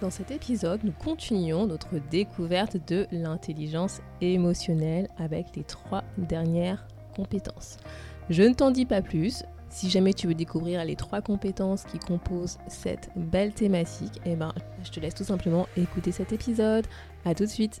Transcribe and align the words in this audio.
Dans 0.00 0.08
cet 0.08 0.30
épisode, 0.30 0.82
nous 0.82 0.92
continuons 0.92 1.66
notre 1.66 1.98
découverte 2.10 2.78
de 2.88 3.06
l'intelligence 3.12 4.00
émotionnelle 4.22 5.08
avec 5.18 5.54
les 5.56 5.62
trois 5.62 6.04
dernières 6.16 6.86
compétences. 7.14 7.76
Je 8.30 8.42
ne 8.42 8.54
t'en 8.54 8.70
dis 8.70 8.86
pas 8.86 9.02
plus. 9.02 9.42
Si 9.68 9.90
jamais 9.90 10.14
tu 10.14 10.26
veux 10.26 10.34
découvrir 10.34 10.82
les 10.86 10.96
trois 10.96 11.20
compétences 11.20 11.84
qui 11.84 11.98
composent 11.98 12.56
cette 12.66 13.10
belle 13.14 13.52
thématique, 13.52 14.22
eh 14.24 14.36
ben, 14.36 14.54
je 14.82 14.90
te 14.90 15.00
laisse 15.00 15.14
tout 15.14 15.24
simplement 15.24 15.68
écouter 15.76 16.12
cet 16.12 16.32
épisode. 16.32 16.86
A 17.26 17.34
tout 17.34 17.44
de 17.44 17.50
suite. 17.50 17.80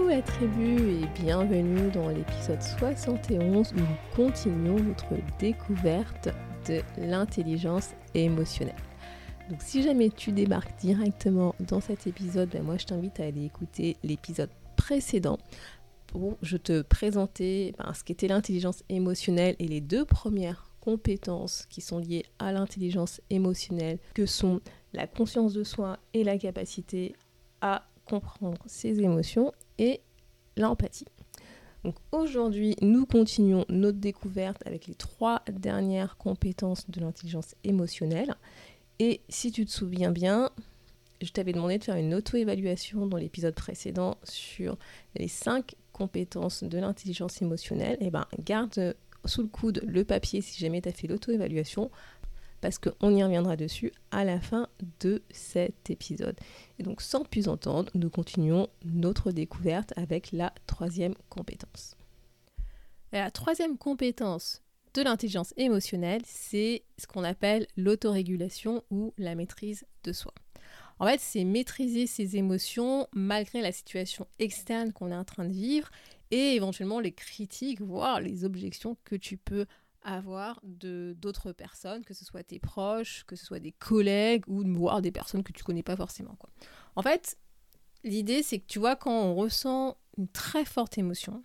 la 0.11 0.21
tribu 0.21 0.91
et 0.91 1.21
bienvenue 1.21 1.89
dans 1.89 2.09
l'épisode 2.09 2.61
71 2.61 3.71
où 3.71 3.79
nous 3.79 3.85
continuons 4.13 4.77
notre 4.77 5.15
découverte 5.39 6.27
de 6.67 6.81
l'intelligence 6.97 7.91
émotionnelle. 8.13 8.75
Donc 9.49 9.61
si 9.61 9.81
jamais 9.81 10.09
tu 10.09 10.33
débarques 10.33 10.77
directement 10.81 11.55
dans 11.61 11.79
cet 11.79 12.07
épisode, 12.07 12.49
ben 12.49 12.61
moi 12.61 12.75
je 12.77 12.87
t'invite 12.87 13.21
à 13.21 13.23
aller 13.23 13.45
écouter 13.45 13.95
l'épisode 14.03 14.49
précédent 14.75 15.37
où 16.13 16.35
je 16.41 16.57
te 16.57 16.81
présentais 16.81 17.73
ben, 17.77 17.93
ce 17.93 18.03
qu'était 18.03 18.27
l'intelligence 18.27 18.83
émotionnelle 18.89 19.55
et 19.59 19.67
les 19.69 19.79
deux 19.79 20.03
premières 20.03 20.67
compétences 20.81 21.67
qui 21.69 21.79
sont 21.79 21.99
liées 21.99 22.25
à 22.37 22.51
l'intelligence 22.51 23.21
émotionnelle 23.29 23.97
que 24.13 24.25
sont 24.25 24.59
la 24.91 25.07
conscience 25.07 25.53
de 25.53 25.63
soi 25.63 25.99
et 26.13 26.25
la 26.25 26.37
capacité 26.37 27.15
à 27.61 27.85
comprendre 28.05 28.61
ses 28.65 28.99
émotions 28.99 29.53
et 29.81 29.99
l'empathie. 30.55 31.07
Donc 31.83 31.95
aujourd'hui, 32.11 32.75
nous 32.81 33.05
continuons 33.05 33.65
notre 33.67 33.97
découverte 33.97 34.61
avec 34.65 34.85
les 34.87 34.93
trois 34.93 35.41
dernières 35.51 36.15
compétences 36.17 36.89
de 36.89 37.01
l'intelligence 37.01 37.55
émotionnelle. 37.63 38.35
Et 38.99 39.21
si 39.29 39.51
tu 39.51 39.65
te 39.65 39.71
souviens 39.71 40.11
bien, 40.11 40.51
je 41.21 41.31
t'avais 41.31 41.53
demandé 41.53 41.79
de 41.79 41.83
faire 41.83 41.95
une 41.95 42.13
auto-évaluation 42.13 43.07
dans 43.07 43.17
l'épisode 43.17 43.55
précédent 43.55 44.17
sur 44.23 44.77
les 45.15 45.27
cinq 45.27 45.75
compétences 45.91 46.63
de 46.63 46.77
l'intelligence 46.77 47.41
émotionnelle. 47.41 47.97
Et 47.99 48.07
eh 48.07 48.11
ben, 48.11 48.27
garde 48.45 48.95
sous 49.25 49.41
le 49.41 49.47
coude 49.47 49.83
le 49.87 50.03
papier 50.03 50.41
si 50.41 50.59
jamais 50.59 50.81
tu 50.81 50.89
as 50.89 50.91
fait 50.91 51.07
l'auto-évaluation 51.07 51.89
parce 52.61 52.77
qu'on 52.77 53.15
y 53.15 53.23
reviendra 53.23 53.55
dessus 53.55 53.91
à 54.11 54.23
la 54.23 54.39
fin 54.39 54.67
de 54.99 55.21
cet 55.31 55.89
épisode. 55.89 56.39
Et 56.79 56.83
donc 56.83 57.01
sans 57.01 57.23
plus 57.23 57.47
entendre, 57.47 57.91
nous 57.95 58.09
continuons 58.09 58.67
notre 58.85 59.31
découverte 59.31 59.93
avec 59.97 60.31
la 60.31 60.53
troisième 60.67 61.15
compétence. 61.29 61.97
la 63.11 63.31
troisième 63.31 63.77
compétence 63.77 64.61
de 64.93 65.01
l'intelligence 65.01 65.53
émotionnelle, 65.57 66.21
c'est 66.25 66.83
ce 66.97 67.07
qu'on 67.07 67.23
appelle 67.23 67.67
l'autorégulation 67.77 68.83
ou 68.91 69.13
la 69.17 69.35
maîtrise 69.35 69.85
de 70.03 70.13
soi. 70.13 70.33
En 70.99 71.07
fait, 71.07 71.19
c'est 71.19 71.45
maîtriser 71.45 72.05
ses 72.05 72.37
émotions 72.37 73.07
malgré 73.13 73.61
la 73.61 73.71
situation 73.71 74.27
externe 74.37 74.93
qu'on 74.93 75.11
est 75.11 75.15
en 75.15 75.23
train 75.23 75.45
de 75.45 75.51
vivre 75.53 75.89
et 76.29 76.55
éventuellement 76.55 76.99
les 76.99 77.11
critiques, 77.11 77.81
voire 77.81 78.21
les 78.21 78.45
objections 78.45 78.97
que 79.03 79.15
tu 79.15 79.37
peux 79.37 79.65
avoir 80.03 80.59
de 80.63 81.15
d'autres 81.19 81.51
personnes, 81.51 82.03
que 82.03 82.13
ce 82.13 82.25
soit 82.25 82.43
tes 82.43 82.59
proches, 82.59 83.23
que 83.27 83.35
ce 83.35 83.45
soit 83.45 83.59
des 83.59 83.71
collègues 83.71 84.43
ou 84.47 84.63
voir 84.75 85.01
des 85.01 85.11
personnes 85.11 85.43
que 85.43 85.51
tu 85.51 85.63
connais 85.63 85.83
pas 85.83 85.95
forcément. 85.95 86.35
Quoi. 86.39 86.49
En 86.95 87.01
fait, 87.01 87.37
l'idée 88.03 88.43
c'est 88.43 88.59
que 88.59 88.67
tu 88.67 88.79
vois 88.79 88.95
quand 88.95 89.11
on 89.11 89.35
ressent 89.35 89.97
une 90.17 90.27
très 90.27 90.65
forte 90.65 90.97
émotion, 90.97 91.43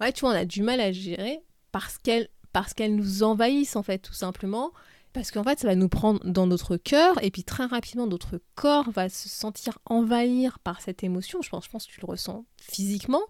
ouais, 0.00 0.12
tu 0.12 0.24
on 0.24 0.28
a 0.28 0.44
du 0.44 0.62
mal 0.62 0.80
à 0.80 0.92
gérer 0.92 1.44
parce 1.72 1.98
qu'elle 1.98 2.28
parce 2.52 2.74
qu'elle 2.74 2.96
nous 2.96 3.22
envahissent 3.22 3.76
en 3.76 3.82
fait 3.82 3.98
tout 3.98 4.14
simplement 4.14 4.72
parce 5.12 5.30
qu'en 5.30 5.42
fait 5.42 5.58
ça 5.58 5.66
va 5.66 5.74
nous 5.74 5.88
prendre 5.88 6.20
dans 6.24 6.46
notre 6.46 6.76
cœur 6.76 7.22
et 7.22 7.30
puis 7.30 7.44
très 7.44 7.66
rapidement 7.66 8.06
notre 8.06 8.40
corps 8.54 8.90
va 8.90 9.08
se 9.08 9.28
sentir 9.28 9.78
envahir 9.84 10.58
par 10.60 10.80
cette 10.80 11.02
émotion. 11.02 11.42
Je 11.42 11.50
pense, 11.50 11.64
je 11.64 11.70
pense 11.70 11.86
que 11.86 11.92
tu 11.92 12.00
le 12.00 12.06
ressens 12.06 12.44
physiquement. 12.60 13.22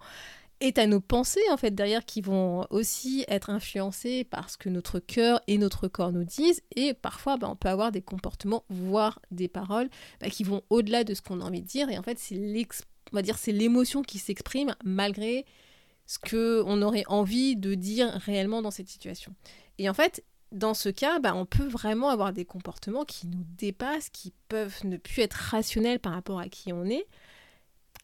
Et 0.63 0.75
à 0.77 0.87
nos 0.87 1.01
pensées, 1.01 1.41
en 1.51 1.57
fait, 1.57 1.75
derrière, 1.75 2.05
qui 2.05 2.21
vont 2.21 2.67
aussi 2.69 3.25
être 3.29 3.49
influencées 3.49 4.25
par 4.25 4.51
ce 4.51 4.59
que 4.59 4.69
notre 4.69 4.99
cœur 4.99 5.41
et 5.47 5.57
notre 5.57 5.89
corps 5.89 6.13
nous 6.13 6.25
disent. 6.25 6.63
Et 6.77 6.93
parfois, 6.93 7.39
bah, 7.39 7.49
on 7.51 7.57
peut 7.57 7.69
avoir 7.69 7.93
des 7.93 8.03
comportements, 8.03 8.65
voire 8.69 9.21
des 9.31 9.49
paroles, 9.49 9.89
bah, 10.21 10.29
qui 10.29 10.45
vont 10.45 10.63
au-delà 10.69 11.03
de 11.03 11.15
ce 11.15 11.23
qu'on 11.23 11.41
a 11.41 11.45
envie 11.45 11.63
de 11.63 11.67
dire. 11.67 11.89
Et 11.89 11.99
en 11.99 12.03
fait, 12.03 12.19
c'est 12.19 12.35
on 12.35 13.53
l'émotion 13.53 14.03
qui 14.03 14.19
s'exprime 14.19 14.75
malgré 14.85 15.47
ce 16.07 16.19
qu'on 16.19 16.83
aurait 16.83 17.05
envie 17.07 17.57
de 17.57 17.75
dire 17.75 18.09
réellement 18.27 18.61
dans 18.61 18.71
cette 18.71 18.89
situation. 18.89 19.35
Et 19.79 19.89
en 19.89 19.95
fait, 19.95 20.25
dans 20.53 20.75
ce 20.75 20.89
cas, 20.89 21.21
bah, 21.21 21.35
on 21.35 21.47
peut 21.47 21.69
vraiment 21.69 22.11
avoir 22.11 22.33
des 22.33 22.45
comportements 22.45 23.05
qui 23.05 23.29
nous 23.29 23.45
dépassent, 23.57 24.11
qui 24.11 24.35
peuvent 24.49 24.85
ne 24.85 24.97
plus 24.97 25.23
être 25.23 25.35
rationnels 25.35 26.01
par 26.01 26.13
rapport 26.13 26.39
à 26.39 26.49
qui 26.49 26.73
on 26.73 26.85
est, 26.85 27.07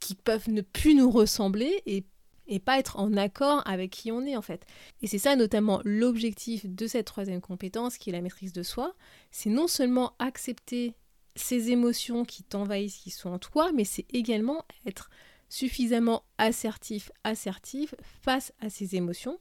qui 0.00 0.14
peuvent 0.14 0.48
ne 0.48 0.60
plus 0.62 0.94
nous 0.94 1.10
ressembler 1.10 1.82
et 1.86 2.04
et 2.46 2.58
pas 2.58 2.78
être 2.78 2.98
en 2.98 3.16
accord 3.16 3.62
avec 3.66 3.90
qui 3.90 4.12
on 4.12 4.22
est 4.24 4.36
en 4.36 4.42
fait. 4.42 4.64
Et 5.02 5.06
c'est 5.06 5.18
ça 5.18 5.36
notamment 5.36 5.80
l'objectif 5.84 6.66
de 6.66 6.86
cette 6.86 7.06
troisième 7.06 7.40
compétence 7.40 7.98
qui 7.98 8.10
est 8.10 8.12
la 8.12 8.20
maîtrise 8.20 8.52
de 8.52 8.62
soi, 8.62 8.94
c'est 9.30 9.50
non 9.50 9.66
seulement 9.66 10.14
accepter 10.18 10.94
ces 11.34 11.70
émotions 11.70 12.24
qui 12.24 12.42
t'envahissent, 12.42 12.96
qui 12.96 13.10
sont 13.10 13.30
en 13.30 13.38
toi, 13.38 13.70
mais 13.72 13.84
c'est 13.84 14.06
également 14.14 14.64
être 14.86 15.10
suffisamment 15.48 16.24
assertif, 16.38 17.10
assertif 17.24 17.94
face 18.22 18.52
à 18.60 18.70
ces 18.70 18.96
émotions 18.96 19.38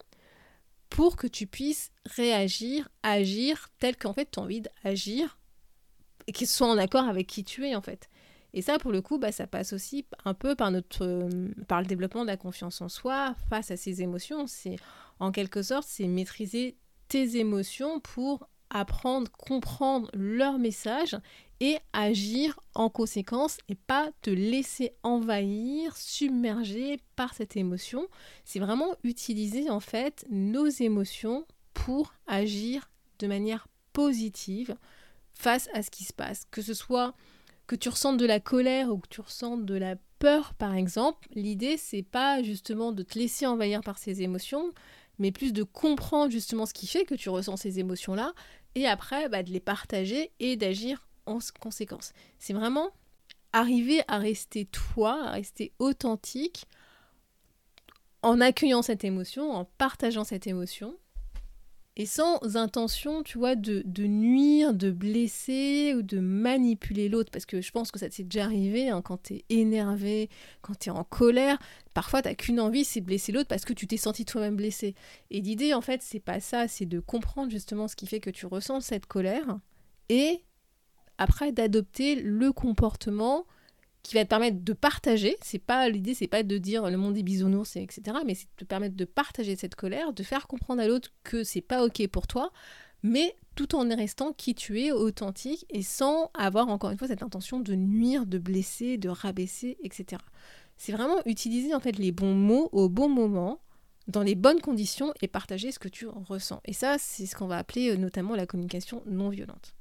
pour 0.90 1.16
que 1.16 1.28
tu 1.28 1.48
puisses 1.48 1.92
réagir, 2.06 2.90
agir 3.04 3.70
tel 3.80 3.98
qu'en 3.98 4.14
fait 4.14 4.30
tu 4.32 4.40
as 4.40 4.44
envie 4.44 4.62
d'agir 4.62 5.40
et 6.28 6.32
qu'il 6.32 6.48
soit 6.48 6.68
en 6.68 6.78
accord 6.78 7.06
avec 7.06 7.28
qui 7.28 7.44
tu 7.44 7.68
es 7.68 7.76
en 7.76 7.82
fait. 7.82 8.10
Et 8.56 8.62
ça, 8.62 8.80
pour 8.80 8.94
le 8.94 9.02
coup, 9.02 9.18
bah, 9.18 9.34
ça 9.34 9.48
passe 9.48 9.74
aussi 9.74 10.06
un 10.24 10.34
peu 10.34 10.56
par, 10.56 10.72
notre, 10.72 11.06
euh, 11.06 11.50
par 11.68 11.82
le 11.82 11.88
développement 11.88 12.22
de 12.22 12.28
la 12.28 12.38
confiance 12.38 12.82
en 12.82 12.88
soi 12.88 13.36
face 13.50 13.70
à 13.70 13.76
ses 13.76 14.02
émotions. 14.02 14.48
C'est 14.48 14.78
en 15.20 15.32
quelque 15.32 15.62
sorte, 15.62 15.86
c'est 15.88 16.08
maîtriser 16.08 16.78
tes 17.10 17.38
émotions 17.38 18.00
pour 18.00 18.48
apprendre, 18.70 19.30
comprendre 19.32 20.10
leur 20.14 20.58
message 20.58 21.18
et 21.60 21.78
agir 21.92 22.60
en 22.76 22.90
conséquence 22.90 23.58
et 23.68 23.76
pas 23.76 24.10
te 24.22 24.30
laisser 24.30 24.94
envahir, 25.04 25.96
submerger 25.98 27.02
par 27.18 27.34
cette 27.34 27.58
émotion. 27.58 28.08
C'est 28.46 28.60
vraiment 28.60 28.96
utiliser 29.04 29.70
en 29.70 29.82
fait 29.82 30.26
nos 30.30 30.68
émotions 30.68 31.46
pour 31.74 32.14
agir 32.26 32.90
de 33.20 33.28
manière 33.28 33.68
positive 33.92 34.76
face 35.34 35.70
à 35.74 35.84
ce 35.84 35.92
qui 35.92 36.06
se 36.06 36.14
passe, 36.14 36.46
que 36.52 36.62
ce 36.62 36.74
soit 36.74 37.14
que 37.68 37.76
tu 37.76 37.90
ressentes 37.90 38.18
de 38.18 38.26
la 38.26 38.40
colère 38.40 38.90
ou 38.90 38.98
que 38.98 39.08
tu 39.08 39.22
ressentes 39.22 39.66
de 39.66 39.76
la 39.76 39.96
peur, 40.20 40.54
par 40.54 40.76
exemple, 40.76 41.28
l'idée, 41.34 41.78
c'est 41.78 42.04
pas 42.04 42.44
justement 42.44 42.92
de 42.92 43.04
te 43.04 43.18
laisser 43.18 43.46
envahir 43.46 43.82
par 43.82 43.98
ces 43.98 44.22
émotions, 44.22 44.72
mais 45.20 45.32
plus 45.32 45.54
de 45.54 45.64
comprendre 45.64 46.32
justement 46.32 46.66
ce 46.66 46.74
qui 46.74 46.88
fait 46.88 47.06
que 47.06 47.16
tu 47.16 47.30
ressens 47.30 47.58
ces 47.58 47.80
émotions-là, 47.80 48.34
et 48.76 48.88
après, 48.88 49.30
bah, 49.30 49.44
de 49.44 49.52
les 49.52 49.60
partager 49.60 50.32
et 50.40 50.58
d'agir 50.58 51.08
en 51.26 51.40
conséquence. 51.60 52.12
C'est 52.40 52.54
vraiment 52.54 52.92
arriver 53.54 54.02
à 54.08 54.18
rester 54.18 54.66
toi, 54.66 55.24
à 55.24 55.32
rester 55.32 55.72
authentique, 55.80 56.66
en 58.22 58.42
accueillant 58.42 58.82
cette 58.82 59.04
émotion, 59.04 59.52
en 59.52 59.66
partageant 59.66 60.24
cette 60.24 60.48
émotion, 60.48 60.96
et 61.98 62.06
sans 62.06 62.58
intention, 62.58 63.24
tu 63.24 63.38
vois, 63.38 63.56
de, 63.56 63.84
nuire, 63.98 64.74
de 64.74 64.92
blesser 64.92 65.94
ou 65.96 66.02
de 66.02 66.20
manipuler 66.20 67.08
l'autre. 67.08 67.32
Parce 67.32 67.46
que 67.46 67.62
je 67.62 67.72
pense 67.72 67.92
que 67.92 68.00
ça 68.00 68.10
t'est 68.10 68.24
déjà 68.24 68.44
arrivé 68.44 68.90
hein, 68.90 69.02
quand 69.02 69.18
t'es 69.18 69.46
énervé, 69.50 70.30
quand 70.62 70.76
t'es 70.76 70.90
en 70.90 71.06
colère. 71.06 71.58
Parfois, 71.94 72.22
t'as 72.22 72.36
qu'une 72.36 72.60
envie, 72.60 72.84
c'est 72.84 73.00
blesser 73.00 73.32
l'autre 73.32 73.48
parce 73.48 73.64
que 73.64 73.72
tu 73.72 73.88
t'es 73.88 73.96
senti 73.96 74.26
toi-même 74.26 74.58
blessé. 74.58 74.94
Et 75.32 75.40
l'idée, 75.40 75.74
en 75.74 75.82
fait, 75.82 76.02
c'est 76.02 76.20
pas 76.20 76.42
ça, 76.42 76.68
c'est 76.68 76.86
de 76.86 77.00
comprendre 77.00 77.50
justement 77.50 77.88
ce 77.88 77.96
qui 77.96 78.08
fait 78.08 78.20
que 78.20 78.30
tu 78.30 78.46
ressens 78.46 78.82
cette 78.82 79.06
colère 79.06 79.60
et 80.10 80.44
après 81.18 81.54
d'adopter 81.54 82.16
le 82.16 82.52
comportement 82.52 83.46
qui 84.06 84.14
va 84.14 84.24
te 84.24 84.30
permettre 84.30 84.64
de 84.64 84.74
partager. 84.74 85.36
C'est 85.42 85.58
pas 85.58 85.90
l'idée, 85.90 86.14
c'est 86.14 86.28
pas 86.28 86.44
de 86.44 86.58
dire 86.60 86.92
le 86.92 86.98
monde 86.98 87.18
est 87.18 87.24
bisounours, 87.24 87.76
etc. 87.76 88.18
Mais 88.24 88.36
c'est 88.36 88.46
de 88.46 88.56
te 88.58 88.64
permettre 88.64 88.96
de 88.96 89.06
partager 89.06 89.56
cette 89.56 89.74
colère, 89.74 90.14
de 90.14 90.22
faire 90.22 90.46
comprendre 90.46 90.80
à 90.84 90.88
l'autre 90.88 91.10
que 91.24 91.44
c'est 91.44 91.62
pas 91.62 91.84
ok 91.84 92.08
pour 92.10 92.28
toi, 92.28 92.52
mais 93.02 93.36
tout 93.56 93.76
en 93.76 93.90
restant 93.90 94.32
qui 94.32 94.54
tu 94.54 94.80
es, 94.80 94.92
authentique 94.92 95.66
et 95.72 95.82
sans 95.82 96.30
avoir 96.36 96.70
encore 96.70 96.92
une 96.92 97.00
fois 97.00 97.08
cette 97.08 97.24
intention 97.24 97.60
de 97.60 97.74
nuire, 97.74 98.28
de 98.28 98.38
blesser, 98.38 98.98
de 98.98 99.10
rabaisser, 99.10 99.78
etc. 99.82 100.22
C'est 100.78 100.92
vraiment 100.92 101.18
utiliser 101.26 101.74
en 101.74 101.80
fait 101.80 101.98
les 101.98 102.12
bons 102.12 102.36
mots 102.36 102.70
au 102.74 102.90
bon 102.90 103.10
moment, 103.10 103.60
dans 104.08 104.22
les 104.22 104.36
bonnes 104.36 104.62
conditions 104.62 105.16
et 105.24 105.28
partager 105.28 105.72
ce 105.72 105.80
que 105.80 105.88
tu 105.88 106.06
ressens. 106.06 106.62
Et 106.66 106.74
ça, 106.74 106.98
c'est 107.00 107.26
ce 107.26 107.36
qu'on 107.36 107.48
va 107.48 107.58
appeler 107.58 107.90
euh, 107.90 107.98
notamment 107.98 108.36
la 108.36 108.46
communication 108.46 109.02
non 109.08 109.30
violente. 109.30 109.74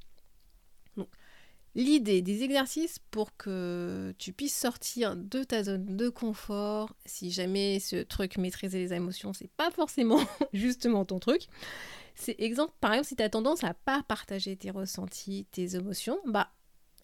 L'idée 1.77 2.23
des 2.23 2.45
exercices 2.45 3.01
pour 3.11 3.37
que 3.37 4.15
tu 4.19 4.33
puisses 4.33 4.57
sortir 4.57 5.17
de 5.17 5.43
ta 5.43 5.65
zone 5.65 5.97
de 5.97 6.09
confort, 6.09 6.95
si 7.05 7.33
jamais 7.33 7.81
ce 7.81 7.97
truc 7.97 8.39
maîtriser 8.39 8.79
les 8.79 8.93
émotions, 8.93 9.33
c'est 9.33 9.51
pas 9.51 9.73
forcément 9.73 10.21
justement 10.53 11.05
ton 11.05 11.19
truc. 11.19 11.49
C'est 12.15 12.37
exemple, 12.39 12.73
par 12.81 12.93
exemple, 12.93 13.09
si 13.09 13.17
tu 13.17 13.23
as 13.25 13.29
tendance 13.29 13.65
à 13.65 13.75
pas 13.75 14.05
partager 14.07 14.57
tes 14.57 14.71
ressentis, 14.71 15.47
tes 15.51 15.75
émotions, 15.75 16.19
bah 16.27 16.51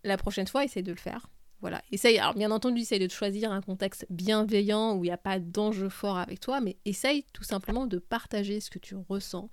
la 0.05 0.17
prochaine 0.17 0.47
fois, 0.47 0.65
essaye 0.65 0.83
de 0.83 0.93
le 0.93 0.99
faire. 0.99 1.29
Voilà, 1.61 1.83
essaye, 1.93 2.21
bien 2.37 2.51
entendu, 2.53 2.81
essaye 2.81 3.01
de 3.01 3.09
choisir 3.09 3.53
un 3.53 3.61
contexte 3.61 4.07
bienveillant 4.09 4.95
où 4.95 5.05
il 5.05 5.09
n'y 5.09 5.13
a 5.13 5.19
pas 5.19 5.39
d'enjeu 5.39 5.91
fort 5.91 6.17
avec 6.17 6.41
toi, 6.41 6.61
mais 6.61 6.79
essaye 6.87 7.25
tout 7.35 7.45
simplement 7.45 7.87
de 7.87 7.99
partager 7.99 8.61
ce 8.61 8.71
que 8.71 8.79
tu 8.79 8.95
ressens, 9.09 9.51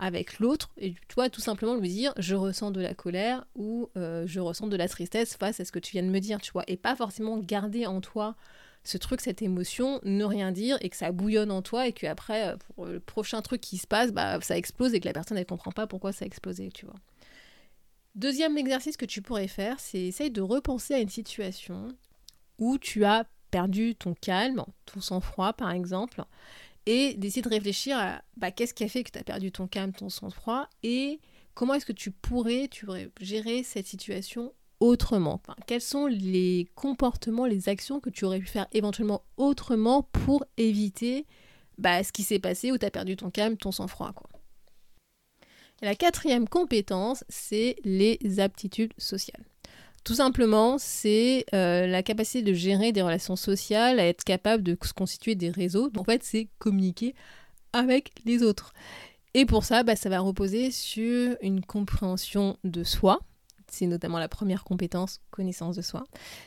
avec 0.00 0.38
l'autre 0.38 0.70
et 0.78 0.94
toi 1.08 1.28
tout 1.28 1.42
simplement 1.42 1.76
lui 1.76 1.90
dire 1.90 2.12
je 2.16 2.34
ressens 2.34 2.70
de 2.70 2.80
la 2.80 2.94
colère 2.94 3.44
ou 3.54 3.90
euh, 3.96 4.26
je 4.26 4.40
ressens 4.40 4.66
de 4.66 4.76
la 4.76 4.88
tristesse 4.88 5.36
face 5.36 5.60
à 5.60 5.64
ce 5.64 5.70
que 5.70 5.78
tu 5.78 5.92
viens 5.92 6.02
de 6.02 6.08
me 6.08 6.18
dire 6.18 6.40
tu 6.40 6.50
vois. 6.52 6.64
Et 6.66 6.76
pas 6.76 6.96
forcément 6.96 7.38
garder 7.38 7.86
en 7.86 8.00
toi 8.00 8.34
ce 8.82 8.96
truc 8.96 9.20
cette 9.20 9.42
émotion 9.42 10.00
ne 10.02 10.24
rien 10.24 10.52
dire 10.52 10.78
et 10.80 10.88
que 10.88 10.96
ça 10.96 11.12
bouillonne 11.12 11.50
en 11.50 11.60
toi 11.60 11.86
et 11.86 11.92
que 11.92 12.06
après 12.06 12.48
euh, 12.48 12.56
pour 12.56 12.86
le 12.86 12.98
prochain 12.98 13.42
truc 13.42 13.60
qui 13.60 13.76
se 13.76 13.86
passe 13.86 14.10
bah 14.10 14.40
ça 14.40 14.56
explose 14.56 14.94
et 14.94 15.00
que 15.00 15.06
la 15.06 15.12
personne 15.12 15.36
elle 15.36 15.46
comprend 15.46 15.70
pas 15.70 15.86
pourquoi 15.86 16.12
ça 16.12 16.24
a 16.24 16.26
explosé 16.26 16.70
tu 16.72 16.86
vois. 16.86 16.96
Deuxième 18.14 18.56
exercice 18.56 18.96
que 18.96 19.04
tu 19.04 19.20
pourrais 19.20 19.48
faire 19.48 19.78
c'est 19.78 20.00
essayer 20.00 20.30
de 20.30 20.40
repenser 20.40 20.94
à 20.94 20.98
une 20.98 21.10
situation 21.10 21.88
où 22.58 22.78
tu 22.78 23.04
as 23.04 23.26
perdu 23.50 23.94
ton 23.96 24.14
calme 24.14 24.64
ton 24.86 25.02
sang-froid 25.02 25.52
par 25.52 25.72
exemple 25.72 26.24
et 26.90 27.14
d'essayer 27.14 27.40
de 27.40 27.48
réfléchir 27.48 27.96
à 27.96 28.20
bah, 28.36 28.50
qu'est-ce 28.50 28.74
qui 28.74 28.82
a 28.82 28.88
fait 28.88 29.04
que 29.04 29.12
tu 29.12 29.18
as 29.20 29.22
perdu 29.22 29.52
ton 29.52 29.68
calme, 29.68 29.92
ton 29.92 30.08
sang-froid 30.08 30.68
et 30.82 31.20
comment 31.54 31.74
est-ce 31.74 31.86
que 31.86 31.92
tu 31.92 32.10
pourrais, 32.10 32.66
tu 32.68 32.84
gérer 33.20 33.62
cette 33.62 33.86
situation 33.86 34.52
autrement? 34.80 35.40
Quels 35.68 35.82
sont 35.82 36.06
les 36.06 36.68
comportements, 36.74 37.46
les 37.46 37.68
actions 37.68 38.00
que 38.00 38.10
tu 38.10 38.24
aurais 38.24 38.40
pu 38.40 38.46
faire 38.46 38.66
éventuellement 38.72 39.22
autrement 39.36 40.02
pour 40.02 40.44
éviter 40.56 41.26
bah, 41.78 42.02
ce 42.02 42.10
qui 42.10 42.24
s'est 42.24 42.40
passé 42.40 42.72
où 42.72 42.78
tu 42.78 42.86
as 42.86 42.90
perdu 42.90 43.14
ton 43.14 43.30
calme, 43.30 43.56
ton 43.56 43.70
sang-froid 43.70 44.12
quoi? 44.12 44.28
La 45.82 45.94
quatrième 45.94 46.48
compétence, 46.48 47.24
c'est 47.28 47.76
les 47.84 48.18
aptitudes 48.40 48.94
sociales. 48.98 49.44
Tout 50.04 50.14
simplement, 50.14 50.76
c'est 50.78 51.44
euh, 51.54 51.86
la 51.86 52.02
capacité 52.02 52.42
de 52.42 52.54
gérer 52.54 52.92
des 52.92 53.02
relations 53.02 53.36
sociales, 53.36 54.00
à 54.00 54.06
être 54.06 54.24
capable 54.24 54.62
de 54.62 54.76
se 54.82 54.92
constituer 54.92 55.34
des 55.34 55.50
réseaux. 55.50 55.90
En 55.96 56.04
fait, 56.04 56.22
c'est 56.24 56.48
communiquer 56.58 57.14
avec 57.72 58.12
les 58.24 58.42
autres. 58.42 58.72
Et 59.34 59.46
pour 59.46 59.64
ça, 59.64 59.82
bah, 59.82 59.96
ça 59.96 60.08
va 60.08 60.20
reposer 60.20 60.70
sur 60.70 61.36
une 61.42 61.64
compréhension 61.64 62.56
de 62.64 62.82
soi. 62.82 63.20
C'est 63.68 63.86
notamment 63.86 64.18
la 64.18 64.28
première 64.28 64.64
compétence, 64.64 65.20
connaissance 65.30 65.76
de 65.76 65.82
soi. 65.82 66.04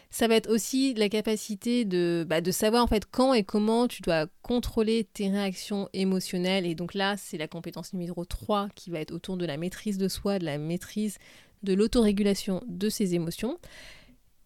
Ça 0.09 0.27
va 0.27 0.35
être 0.35 0.49
aussi 0.49 0.93
la 0.95 1.07
capacité 1.07 1.85
de, 1.85 2.25
bah, 2.27 2.41
de 2.41 2.51
savoir 2.51 2.83
en 2.83 2.87
fait 2.87 3.05
quand 3.09 3.33
et 3.33 3.45
comment 3.45 3.87
tu 3.87 4.01
dois 4.01 4.25
contrôler 4.41 5.05
tes 5.05 5.29
réactions 5.29 5.87
émotionnelles. 5.93 6.65
Et 6.65 6.75
donc 6.75 6.93
là, 6.93 7.15
c'est 7.15 7.37
la 7.37 7.47
compétence 7.47 7.93
numéro 7.93 8.25
3 8.25 8.67
qui 8.75 8.89
va 8.89 8.99
être 8.99 9.13
autour 9.13 9.37
de 9.37 9.45
la 9.45 9.55
maîtrise 9.55 9.97
de 9.97 10.09
soi, 10.09 10.37
de 10.37 10.43
la 10.43 10.57
maîtrise 10.57 11.17
de 11.63 11.73
l'autorégulation 11.73 12.61
de 12.67 12.89
ses 12.89 13.15
émotions. 13.15 13.57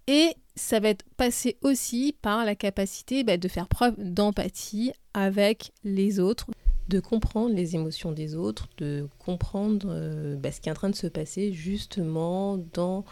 Et 0.08 0.36
ça 0.56 0.80
va 0.80 0.90
être 0.90 1.06
passé 1.18 1.58
aussi 1.62 2.16
par 2.22 2.46
la 2.46 2.56
capacité 2.56 3.24
bah, 3.24 3.38
de 3.38 3.48
faire 3.48 3.68
preuve 3.68 3.96
d'empathie 3.98 4.92
avec 5.14 5.74
les 5.84 6.20
autres, 6.20 6.48
de 6.88 7.00
comprendre 7.00 7.54
les 7.54 7.76
émotions 7.76 8.12
des 8.12 8.36
autres, 8.36 8.70
de 8.78 9.08
comprendre 9.20 9.88
euh, 9.90 10.36
bah, 10.38 10.52
ce 10.52 10.62
qui 10.62 10.70
est 10.70 10.72
en 10.72 10.76
train 10.76 10.90
de 10.90 10.96
se 10.96 11.08
passer 11.08 11.52
justement 11.52 12.58
dans 12.74 13.04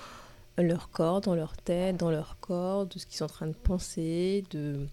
leur 0.57 0.89
corps, 0.89 1.19
dans 1.19 1.35
leur 1.35 1.57
tête, 1.57 1.97
dans 1.97 2.11
leur 2.11 2.37
corps, 2.39 2.85
de 2.85 2.97
ce 2.97 3.05
qu'ils 3.05 3.17
sont 3.17 3.25
en 3.25 3.29
train 3.29 3.47
de 3.47 3.53
penser, 3.53 4.45
de 4.51 4.87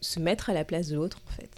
se 0.00 0.20
mettre 0.20 0.50
à 0.50 0.54
la 0.54 0.64
place 0.64 0.88
de 0.88 0.96
l'autre 0.96 1.18
en 1.26 1.32
fait. 1.32 1.50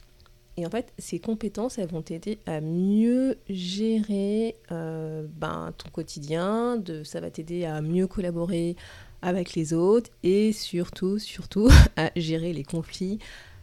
Et 0.59 0.67
en 0.67 0.71
fait, 0.71 0.93
ces 0.99 1.21
compétences, 1.21 1.79
elles 1.79 1.89
vont 1.89 2.03
t'aider 2.03 2.41
à 2.45 2.61
mieux 2.61 3.39
gérer 3.49 4.57
euh, 4.73 5.25
ben, 5.31 5.73
ton 5.79 5.89
quotidien, 5.89 6.77
de, 6.77 7.05
ça 7.05 7.21
va 7.21 7.31
t'aider 7.31 7.65
à 7.65 7.81
mieux 7.81 8.09
collaborer 8.09 8.75
avec 9.23 9.55
les 9.55 9.73
autres 9.73 10.11
et 10.25 10.53
surtout, 10.53 11.21
surtout, 11.21 11.69
à 11.97 12.11
gérer 12.17 12.53
les 12.53 12.65
conflits 12.65 13.21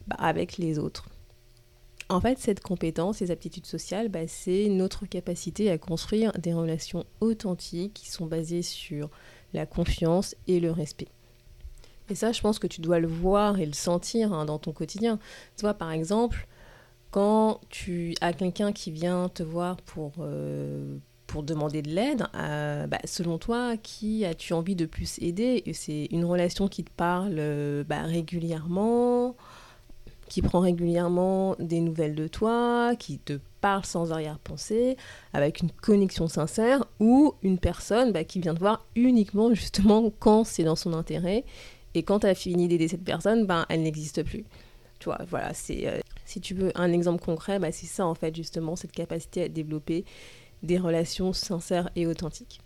bah, 0.07 0.15
avec 0.19 0.57
les 0.57 0.80
autres. 0.80 1.09
En 2.07 2.21
fait, 2.21 2.39
cette 2.39 2.62
compétence, 2.62 3.18
ces 3.18 3.30
aptitudes 3.30 3.65
sociales, 3.65 4.07
bah, 4.07 4.25
c'est 4.30 4.69
notre 4.69 5.06
capacité 5.06 5.69
à 5.69 5.77
construire 5.77 6.31
des 6.39 6.53
relations 6.53 7.06
authentiques 7.19 7.94
qui 7.94 8.09
sont 8.09 8.25
basées 8.25 8.62
sur 8.62 9.09
la 9.53 9.65
confiance 9.65 10.33
et 10.47 10.62
le 10.62 10.71
respect. 10.71 11.09
Et 12.09 12.15
ça, 12.15 12.31
je 12.31 12.39
pense 12.39 12.57
que 12.57 12.68
tu 12.68 12.80
dois 12.80 13.00
le 13.00 13.07
voir 13.07 13.59
et 13.59 13.65
le 13.65 13.74
sentir 13.74 14.31
hein, 14.31 14.45
dans 14.45 14.59
ton 14.59 14.71
quotidien. 14.71 15.19
Tu 15.57 15.62
vois, 15.63 15.74
par 15.74 15.92
exemple, 15.92 16.47
quand 17.16 17.62
tu 17.70 18.14
as 18.20 18.34
quelqu'un 18.34 18.74
qui 18.74 18.92
vient 18.92 19.30
te 19.30 19.42
voir 19.42 19.78
pour, 19.78 20.12
euh, 20.20 20.98
pour 21.28 21.44
demander 21.44 21.82
de 21.82 21.90
l'aide, 21.90 22.28
euh, 22.36 22.88
bah, 22.88 23.00
selon 23.06 23.38
toi, 23.38 23.78
qui 23.78 24.26
as-tu 24.26 24.52
envie 24.52 24.76
de 24.76 24.86
plus 24.86 25.18
aider? 25.20 25.64
C'est 25.72 26.10
une 26.12 26.26
relation 26.26 26.68
qui 26.68 26.84
te 26.84 26.92
parle 26.92 27.36
euh, 27.38 27.86
bah, 27.86 28.02
régulièrement, 28.02 29.38
qui 30.28 30.42
prend 30.42 30.60
régulièrement 30.60 31.56
des 31.58 31.80
nouvelles 31.80 32.16
de 32.16 32.28
toi, 32.28 32.98
qui 33.00 33.20
te 33.20 33.40
parle 33.62 33.86
sans 33.86 34.12
arrière-pensée, 34.12 34.98
avec 35.32 35.62
une 35.62 35.72
connexion 35.72 36.28
sincère, 36.28 36.84
ou 37.00 37.34
une 37.44 37.60
personne 37.60 38.12
bah, 38.12 38.26
qui 38.26 38.42
vient 38.42 38.56
te 38.56 38.60
voir 38.60 38.86
uniquement 38.98 39.54
justement 39.54 40.12
quand 40.20 40.44
c'est 40.44 40.66
dans 40.66 40.76
son 40.76 40.92
intérêt, 40.92 41.46
et 41.94 42.04
quand 42.04 42.20
tu 42.20 42.28
as 42.28 42.36
fini 42.36 42.68
d'aider 42.68 42.90
cette 42.90 43.06
personne, 43.06 43.46
ben, 43.46 43.66
elle 43.70 43.84
n'existe 43.84 44.22
plus. 44.24 44.44
Voilà, 45.30 45.54
c'est 45.54 46.02
si 46.25 46.42
tu 46.42 46.54
veux 46.54 46.72
un 46.75 46.92
exemple 46.92 47.24
concret, 47.24 47.60
bah, 47.60 47.72
c'est 47.72 47.86
ça 47.86 48.06
en 48.06 48.16
fait 48.16 48.36
justement, 48.36 48.75
cette 48.75 48.92
capacité 48.92 49.44
à 49.44 49.47
développer 49.47 50.06
des 50.64 50.78
relations 50.78 51.33
sincères 51.33 51.90
et 51.95 52.07
authentiques. 52.07 52.59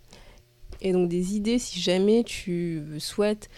Et 0.80 0.92
donc 0.92 1.08
des 1.08 1.36
idées, 1.36 1.58
si 1.58 1.80
jamais 1.80 2.24
tu 2.24 2.82
souhaites 2.98 3.50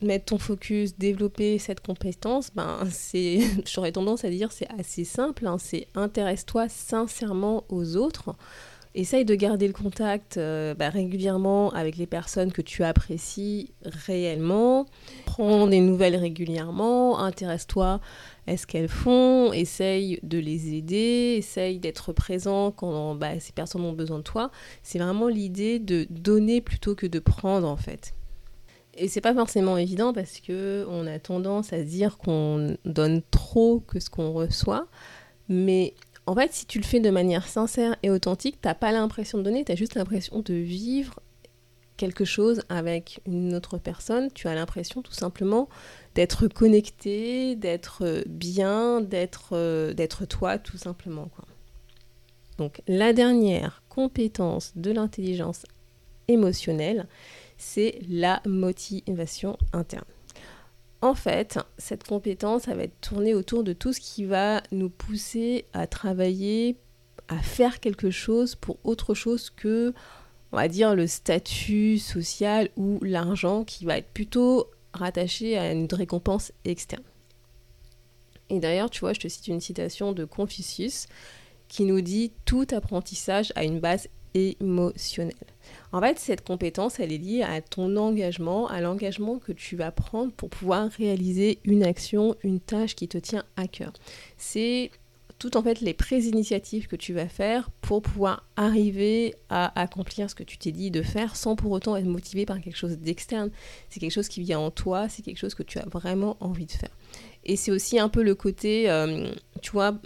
mettre 0.00 0.26
ton 0.26 0.38
focus, 0.38 0.96
développer 0.96 1.58
cette 1.58 1.80
compétence, 1.80 2.50
ben 2.54 2.78
c'est, 2.90 3.40
j'aurais 3.66 3.92
tendance 3.92 4.24
à 4.24 4.30
dire, 4.30 4.52
c'est 4.52 4.68
assez 4.78 5.04
simple. 5.04 5.46
Hein. 5.46 5.58
c'est 5.58 5.86
intéresse-toi 5.94 6.68
sincèrement 6.68 7.64
aux 7.68 7.96
autres. 7.96 8.34
Essaye 8.96 9.24
de 9.24 9.36
garder 9.36 9.68
le 9.68 9.72
contact 9.72 10.36
euh, 10.36 10.74
bah, 10.74 10.88
régulièrement 10.88 11.70
avec 11.70 11.96
les 11.96 12.06
personnes 12.06 12.50
que 12.50 12.60
tu 12.60 12.82
apprécies 12.82 13.72
réellement. 13.84 14.86
Prends 15.26 15.68
des 15.68 15.80
nouvelles 15.80 16.16
régulièrement. 16.16 17.20
Intéresse-toi 17.20 18.00
à 18.48 18.56
ce 18.56 18.66
qu'elles 18.66 18.88
font. 18.88 19.52
Essaye 19.52 20.18
de 20.24 20.38
les 20.38 20.74
aider. 20.74 21.36
Essaye 21.38 21.78
d'être 21.78 22.12
présent 22.12 22.72
quand 22.72 23.14
bah, 23.14 23.38
ces 23.38 23.52
personnes 23.52 23.82
ont 23.82 23.92
besoin 23.92 24.18
de 24.18 24.24
toi. 24.24 24.50
C'est 24.82 24.98
vraiment 24.98 25.28
l'idée 25.28 25.78
de 25.78 26.08
donner 26.10 26.60
plutôt 26.60 26.96
que 26.96 27.06
de 27.06 27.20
prendre 27.20 27.68
en 27.68 27.76
fait. 27.76 28.14
Et 28.94 29.06
c'est 29.06 29.20
pas 29.20 29.34
forcément 29.34 29.76
évident 29.76 30.12
parce 30.12 30.40
que 30.40 30.84
on 30.90 31.06
a 31.06 31.20
tendance 31.20 31.72
à 31.72 31.84
dire 31.84 32.18
qu'on 32.18 32.76
donne 32.84 33.22
trop 33.30 33.78
que 33.78 34.00
ce 34.00 34.10
qu'on 34.10 34.32
reçoit. 34.32 34.88
Mais 35.48 35.94
en 36.30 36.34
fait, 36.36 36.52
si 36.52 36.64
tu 36.64 36.78
le 36.78 36.84
fais 36.84 37.00
de 37.00 37.10
manière 37.10 37.48
sincère 37.48 37.96
et 38.04 38.10
authentique, 38.10 38.58
t'as 38.60 38.76
pas 38.76 38.92
l'impression 38.92 39.38
de 39.38 39.42
donner, 39.42 39.64
tu 39.64 39.72
as 39.72 39.74
juste 39.74 39.96
l'impression 39.96 40.42
de 40.42 40.54
vivre 40.54 41.18
quelque 41.96 42.24
chose 42.24 42.62
avec 42.68 43.20
une 43.26 43.52
autre 43.52 43.78
personne. 43.78 44.30
Tu 44.32 44.46
as 44.46 44.54
l'impression 44.54 45.02
tout 45.02 45.12
simplement 45.12 45.68
d'être 46.14 46.46
connecté, 46.46 47.56
d'être 47.56 48.22
bien, 48.28 49.00
d'être 49.00 49.54
euh, 49.54 49.92
d'être 49.92 50.24
toi 50.24 50.56
tout 50.56 50.78
simplement. 50.78 51.30
Donc 52.58 52.80
la 52.86 53.12
dernière 53.12 53.82
compétence 53.88 54.70
de 54.76 54.92
l'intelligence 54.92 55.66
émotionnelle, 56.28 57.08
c'est 57.58 57.98
la 58.08 58.40
motivation 58.46 59.58
interne. 59.72 60.04
En 61.02 61.14
fait, 61.14 61.58
cette 61.78 62.06
compétence, 62.06 62.62
ça 62.62 62.74
va 62.74 62.82
être 62.84 63.00
tournée 63.00 63.34
autour 63.34 63.64
de 63.64 63.72
tout 63.72 63.92
ce 63.92 64.00
qui 64.00 64.24
va 64.24 64.62
nous 64.70 64.90
pousser 64.90 65.64
à 65.72 65.86
travailler, 65.86 66.76
à 67.28 67.38
faire 67.38 67.80
quelque 67.80 68.10
chose 68.10 68.54
pour 68.54 68.78
autre 68.84 69.14
chose 69.14 69.48
que, 69.48 69.94
on 70.52 70.56
va 70.56 70.68
dire, 70.68 70.94
le 70.94 71.06
statut 71.06 71.98
social 71.98 72.68
ou 72.76 72.98
l'argent, 73.02 73.64
qui 73.64 73.86
va 73.86 73.96
être 73.96 74.10
plutôt 74.12 74.66
rattaché 74.92 75.56
à 75.56 75.72
une 75.72 75.88
récompense 75.90 76.52
externe. 76.64 77.04
Et 78.50 78.58
d'ailleurs, 78.58 78.90
tu 78.90 79.00
vois, 79.00 79.14
je 79.14 79.20
te 79.20 79.28
cite 79.28 79.46
une 79.48 79.60
citation 79.60 80.12
de 80.12 80.24
Confucius 80.24 81.06
qui 81.68 81.84
nous 81.84 82.00
dit 82.00 82.32
tout 82.44 82.66
apprentissage 82.72 83.52
a 83.54 83.64
une 83.64 83.78
base 83.78 84.08
émotionnelle. 84.34 85.34
En 85.92 86.00
fait, 86.00 86.18
cette 86.18 86.44
compétence, 86.44 87.00
elle 87.00 87.12
est 87.12 87.18
liée 87.18 87.42
à 87.42 87.60
ton 87.60 87.96
engagement, 87.96 88.68
à 88.68 88.80
l'engagement 88.80 89.38
que 89.38 89.52
tu 89.52 89.76
vas 89.76 89.90
prendre 89.90 90.32
pour 90.32 90.50
pouvoir 90.50 90.90
réaliser 90.90 91.58
une 91.64 91.82
action, 91.82 92.36
une 92.42 92.60
tâche 92.60 92.94
qui 92.94 93.08
te 93.08 93.18
tient 93.18 93.44
à 93.56 93.66
cœur. 93.66 93.92
C'est 94.36 94.90
tout 95.40 95.56
en 95.56 95.62
fait 95.62 95.80
les 95.80 95.94
pré-initiatives 95.94 96.86
que 96.86 96.96
tu 96.96 97.14
vas 97.14 97.26
faire 97.26 97.70
pour 97.80 98.02
pouvoir 98.02 98.46
arriver 98.56 99.34
à 99.48 99.80
accomplir 99.80 100.28
ce 100.28 100.34
que 100.34 100.42
tu 100.42 100.58
t'es 100.58 100.70
dit 100.70 100.90
de 100.90 101.02
faire 101.02 101.34
sans 101.34 101.56
pour 101.56 101.72
autant 101.72 101.96
être 101.96 102.06
motivé 102.06 102.44
par 102.44 102.60
quelque 102.60 102.76
chose 102.76 102.98
d'externe. 102.98 103.50
C'est 103.88 104.00
quelque 104.00 104.12
chose 104.12 104.28
qui 104.28 104.42
vient 104.42 104.60
en 104.60 104.70
toi, 104.70 105.08
c'est 105.08 105.22
quelque 105.22 105.38
chose 105.38 105.54
que 105.54 105.62
tu 105.62 105.78
as 105.78 105.86
vraiment 105.86 106.36
envie 106.40 106.66
de 106.66 106.72
faire. 106.72 106.94
Et 107.44 107.56
c'est 107.56 107.70
aussi 107.70 107.98
un 107.98 108.10
peu 108.10 108.22
le 108.22 108.34
côté, 108.34 108.90
euh, 108.90 109.32
tu 109.62 109.70
vois, 109.70 109.98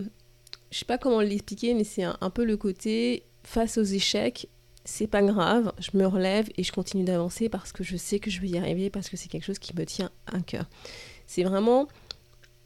je 0.70 0.78
sais 0.78 0.84
pas 0.84 0.98
comment 0.98 1.20
l'expliquer, 1.20 1.74
mais 1.74 1.84
c'est 1.84 2.04
un, 2.04 2.30
peu 2.30 2.44
le 2.44 2.56
côté 2.56 3.24
face 3.44 3.78
aux 3.78 3.84
échecs, 3.84 4.48
c'est 4.84 5.06
pas 5.06 5.22
grave, 5.22 5.72
je 5.78 5.96
me 5.96 6.06
relève 6.06 6.48
et 6.56 6.62
je 6.62 6.72
continue 6.72 7.04
d'avancer 7.04 7.48
parce 7.48 7.72
que 7.72 7.82
je 7.82 7.96
sais 7.96 8.18
que 8.18 8.30
je 8.30 8.40
vais 8.40 8.48
y 8.48 8.58
arriver, 8.58 8.90
parce 8.90 9.08
que 9.08 9.16
c'est 9.16 9.28
quelque 9.28 9.44
chose 9.44 9.58
qui 9.58 9.74
me 9.76 9.84
tient 9.84 10.10
à 10.26 10.40
cœur. 10.40 10.66
C'est 11.26 11.42
vraiment 11.42 11.88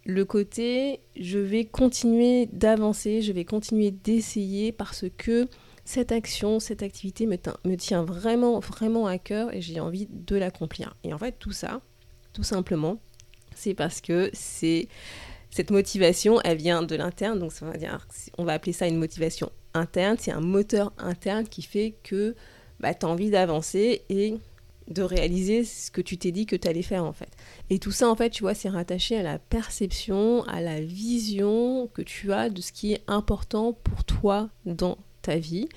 le 0.05 0.25
côté 0.25 1.01
je 1.21 1.39
vais 1.39 1.65
continuer 1.65 2.47
d'avancer, 2.47 3.23
je 3.23 3.33
vais 3.33 3.45
continuer 3.45 3.91
d'essayer 3.91 4.73
parce 4.73 5.05
que 5.17 5.47
cette 5.85 6.13
action, 6.13 6.61
cette 6.61 6.83
activité 6.83 7.27
me, 7.27 7.77
tient 7.77 8.03
vraiment, 8.03 8.59
vraiment 8.59 9.07
à 9.07 9.19
cœur 9.19 9.55
et 9.55 9.61
j'ai 9.61 9.81
envie 9.81 10.07
de 10.11 10.37
l'accomplir. 10.37 10.95
Et 11.05 11.15
en 11.15 11.19
fait, 11.19 11.37
tout 11.39 11.53
ça, 11.53 11.81
tout 12.33 12.43
simplement, 12.43 12.99
c'est 13.55 13.75
parce 13.75 14.01
que 14.01 14.29
c'est 14.33 14.89
cette 15.51 15.71
motivation, 15.71 16.41
elle 16.43 16.59
vient 16.59 16.83
de 16.83 16.95
l'interne, 16.95 17.39
donc 17.39 17.53
ça 17.53 17.65
va 17.65 17.79
dire, 17.79 18.07
on 18.37 18.45
va 18.45 18.53
appeler 18.53 18.73
ça 18.73 18.87
une 18.87 18.99
motivation 18.99 19.51
interne, 19.75 20.17
c'est 20.19 20.33
un 20.33 20.41
moteur 20.41 20.93
interne 20.99 21.47
qui 21.47 21.63
fait 21.63 21.95
que 22.03 22.35
bah, 22.81 22.95
tu 22.95 23.07
as 23.07 23.09
envie 23.09 23.31
d'avancer 23.31 24.03
et 24.09 24.35
de 24.89 25.03
réaliser 25.03 25.65
ce 25.65 25.91
que 25.91 26.01
tu 26.01 26.17
t'es 26.17 26.33
dit 26.33 26.47
que 26.47 26.57
tu 26.57 26.67
allais 26.67 26.83
faire 26.83 27.05
en 27.05 27.13
fait. 27.13 27.29
Et 27.71 27.79
tout 27.79 27.93
ça 27.93 28.09
en 28.09 28.15
fait, 28.15 28.31
tu 28.31 28.43
vois, 28.43 28.55
c'est 28.55 28.69
rattaché 28.69 29.19
à 29.19 29.23
la 29.23 29.39
perception, 29.39 30.45
à 30.45 30.61
la 30.61 30.81
vision 30.81 31.89
que 31.93 32.03
tu 32.03 32.33
as 32.33 32.49
de 32.49 32.61
ce 32.61 32.73
qui 32.73 32.95
est 32.95 33.03
important 33.07 33.73
pour 33.73 34.05
toi 34.05 34.49
dans 34.65 34.97
ta 35.23 35.37
vie. 35.37 35.69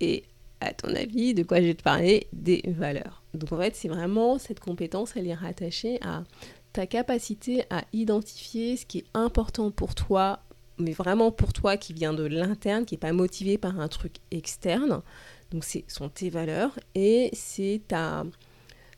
Et 0.00 0.24
à 0.60 0.72
ton 0.72 0.94
avis, 0.94 1.34
de 1.34 1.42
quoi 1.42 1.60
je 1.60 1.66
vais 1.66 1.74
te 1.74 1.82
parler 1.82 2.26
Des 2.32 2.62
valeurs. 2.66 3.22
Donc 3.34 3.52
en 3.52 3.58
fait, 3.58 3.74
c'est 3.74 3.88
vraiment 3.88 4.38
cette 4.38 4.60
compétence, 4.60 5.12
elle 5.16 5.26
est 5.26 5.34
rattachée 5.34 5.98
à 6.02 6.24
ta 6.72 6.86
capacité 6.86 7.64
à 7.70 7.84
identifier 7.92 8.76
ce 8.76 8.86
qui 8.86 8.98
est 8.98 9.06
important 9.14 9.70
pour 9.70 9.94
toi, 9.94 10.40
mais 10.78 10.92
vraiment 10.92 11.30
pour 11.30 11.52
toi 11.52 11.76
qui 11.76 11.92
vient 11.92 12.12
de 12.12 12.24
l'interne, 12.24 12.84
qui 12.84 12.94
n'est 12.94 12.98
pas 12.98 13.12
motivé 13.12 13.58
par 13.58 13.80
un 13.80 13.88
truc 13.88 14.16
externe. 14.30 15.02
Donc, 15.50 15.64
ce 15.64 15.78
sont 15.88 16.08
tes 16.08 16.30
valeurs 16.30 16.78
et 16.94 17.30
c'est 17.32 17.82
ta, 17.86 18.24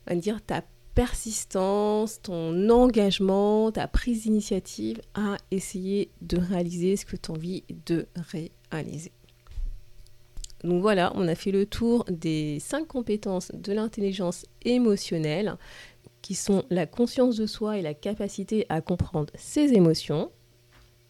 va 0.07 0.15
dire, 0.15 0.41
ta 0.41 0.63
persistance, 0.95 2.21
ton 2.23 2.69
engagement, 2.71 3.71
ta 3.71 3.87
prise 3.87 4.23
d'initiative 4.23 4.99
à 5.13 5.37
essayer 5.51 6.09
de 6.21 6.37
réaliser 6.37 6.95
ce 6.95 7.05
que 7.05 7.15
tu 7.15 7.29
as 7.29 7.35
envie 7.35 7.63
de 7.85 8.07
réaliser. 8.71 9.11
Donc 10.63 10.81
voilà, 10.81 11.11
on 11.15 11.27
a 11.27 11.35
fait 11.35 11.51
le 11.51 11.67
tour 11.67 12.03
des 12.09 12.59
cinq 12.59 12.87
compétences 12.87 13.51
de 13.53 13.73
l'intelligence 13.73 14.45
émotionnelle 14.65 15.57
qui 16.23 16.33
sont 16.33 16.63
la 16.69 16.87
conscience 16.87 17.37
de 17.37 17.45
soi 17.45 17.77
et 17.77 17.83
la 17.83 17.93
capacité 17.93 18.65
à 18.69 18.81
comprendre 18.81 19.31
ses 19.35 19.73
émotions, 19.73 20.31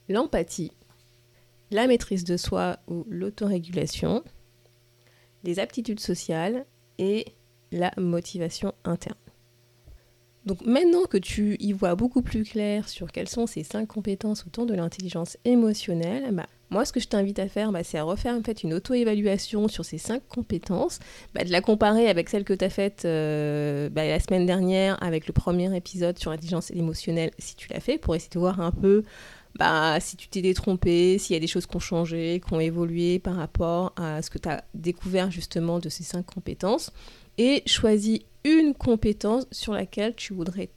l'empathie, 0.10 0.72
la 1.72 1.88
maîtrise 1.88 2.24
de 2.24 2.38
soi 2.38 2.78
ou 2.88 3.06
l'autorégulation, 3.10 4.24
les 5.44 5.60
aptitudes 5.60 6.00
sociales 6.00 6.66
et 6.98 7.26
la 7.72 7.92
motivation 7.98 8.74
interne. 8.84 9.18
Donc 10.48 10.66
maintenant 10.66 11.04
que 11.04 11.18
tu 11.18 11.58
y 11.60 11.74
vois 11.74 11.96
beaucoup 11.96 12.22
plus 12.22 12.46
clair 12.46 12.88
sur 12.88 13.12
quelles 13.12 13.28
sont 13.28 13.48
ces 13.48 13.64
cinq 13.64 13.88
compétences 13.88 14.46
autour 14.48 14.66
de 14.66 14.74
l'intelligence 14.74 15.38
émotionnelle, 15.44 16.32
bah, 16.32 16.46
moi 16.70 16.86
ce 16.86 16.94
que 16.94 17.02
je 17.02 17.10
t'invite 17.10 17.40
à 17.40 17.50
faire, 17.50 17.74
bah, 17.74 17.84
c'est 17.84 17.98
à 17.98 18.04
refaire 18.04 18.40
une 18.64 18.74
auto-évaluation 18.74 19.68
sur 19.68 19.84
ces 19.84 19.98
cinq 19.98 20.26
compétences, 20.30 21.00
bah, 21.34 21.44
de 21.44 21.52
la 21.52 21.60
comparer 21.60 22.08
avec 22.08 22.30
celle 22.30 22.46
que 22.46 22.54
tu 22.54 22.64
as 22.64 22.70
faite 22.70 23.04
euh, 23.04 23.90
la 23.94 24.20
semaine 24.22 24.46
dernière 24.46 25.02
avec 25.04 25.28
le 25.28 25.34
premier 25.34 25.76
épisode 25.76 26.18
sur 26.18 26.32
l'intelligence 26.32 26.72
émotionnelle 26.72 27.32
si 27.40 27.58
tu 27.58 27.68
l'as 27.74 27.82
fait, 27.82 27.98
pour 27.98 28.16
essayer 28.16 28.32
de 28.32 28.40
voir 28.40 28.62
un 28.62 28.72
peu 28.72 29.04
bah, 29.58 30.00
si 30.00 30.18
tu 30.18 30.28
t'es 30.28 30.42
détrompé, 30.42 31.18
s'il 31.18 31.34
y 31.34 31.38
a 31.38 31.40
des 31.40 31.48
choses 31.48 31.66
qui 31.66 31.76
ont 31.76 31.80
changé, 31.80 32.42
qui 32.46 32.54
ont 32.54 32.60
évolué 32.60 33.20
par 33.20 33.36
rapport 33.36 33.94
à 33.96 34.22
ce 34.22 34.30
que 34.30 34.38
tu 34.38 34.50
as 34.50 34.64
découvert 34.74 35.32
justement 35.32 35.80
de 35.80 35.90
ces 35.90 36.04
cinq 36.04 36.26
compétences. 36.26 36.92
Et 37.38 37.64
choisis 37.66 38.20
une 38.44 38.74
compétence 38.74 39.46
sur 39.52 39.74
laquelle 39.74 40.16
tu 40.16 40.34
voudrais 40.34 40.70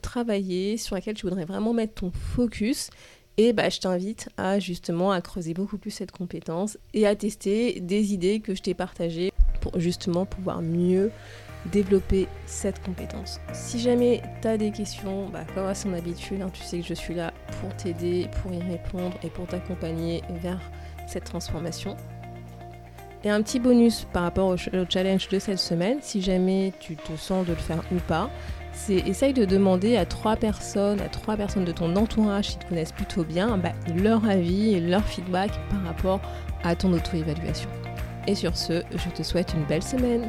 travailler, 0.00 0.76
sur 0.76 0.94
laquelle 0.96 1.14
tu 1.14 1.26
voudrais 1.26 1.44
vraiment 1.44 1.72
mettre 1.72 1.94
ton 1.94 2.10
focus. 2.10 2.90
Et 3.36 3.52
bah, 3.52 3.68
je 3.68 3.80
t'invite 3.80 4.28
à 4.36 4.58
justement 4.58 5.10
à 5.10 5.20
creuser 5.20 5.54
beaucoup 5.54 5.76
plus 5.76 5.90
cette 5.90 6.12
compétence 6.12 6.78
et 6.94 7.06
à 7.06 7.16
tester 7.16 7.80
des 7.80 8.14
idées 8.14 8.40
que 8.40 8.54
je 8.54 8.62
t'ai 8.62 8.74
partagées 8.74 9.32
pour 9.60 9.78
justement 9.80 10.24
pouvoir 10.24 10.62
mieux 10.62 11.10
développer 11.66 12.28
cette 12.46 12.82
compétence. 12.82 13.40
Si 13.52 13.78
jamais 13.78 14.22
tu 14.42 14.48
as 14.48 14.56
des 14.56 14.70
questions, 14.70 15.28
bah, 15.28 15.44
comme 15.54 15.66
à 15.66 15.74
son 15.74 15.92
habitude, 15.92 16.42
hein, 16.42 16.50
tu 16.52 16.62
sais 16.62 16.80
que 16.80 16.86
je 16.86 16.94
suis 16.94 17.14
là 17.14 17.32
pour 17.60 17.74
t'aider, 17.76 18.28
pour 18.42 18.52
y 18.52 18.60
répondre 18.60 19.16
et 19.22 19.30
pour 19.30 19.46
t'accompagner 19.46 20.22
vers 20.42 20.60
cette 21.06 21.24
transformation. 21.24 21.96
Et 23.24 23.30
un 23.30 23.42
petit 23.42 23.58
bonus 23.58 24.06
par 24.12 24.22
rapport 24.22 24.48
au, 24.48 24.56
challenge 24.88 25.28
de 25.28 25.38
cette 25.38 25.58
semaine, 25.58 25.98
si 26.02 26.20
jamais 26.20 26.74
tu 26.78 26.94
te 26.94 27.16
sens 27.16 27.46
de 27.46 27.52
le 27.52 27.58
faire 27.58 27.82
ou 27.90 27.98
pas, 28.06 28.28
c'est 28.72 28.96
essaye 28.96 29.32
de 29.32 29.46
demander 29.46 29.96
à 29.96 30.04
trois 30.04 30.36
personnes, 30.36 31.00
à 31.00 31.08
trois 31.08 31.36
personnes 31.36 31.64
de 31.64 31.72
ton 31.72 31.96
entourage 31.96 32.48
qui 32.50 32.58
te 32.58 32.68
connaissent 32.68 32.92
plutôt 32.92 33.24
bien, 33.24 33.56
bah, 33.56 33.72
leur 33.96 34.28
avis 34.28 34.74
et 34.74 34.80
leur 34.80 35.04
feedback 35.04 35.52
par 35.70 35.82
rapport 35.84 36.20
à 36.64 36.76
ton 36.76 36.92
auto-évaluation. 36.92 37.70
Et 38.26 38.34
sur 38.34 38.56
ce, 38.56 38.82
je 38.92 39.08
te 39.10 39.22
souhaite 39.22 39.54
une 39.54 39.64
belle 39.64 39.82
semaine. 39.82 40.28